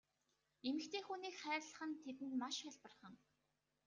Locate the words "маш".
2.41-2.55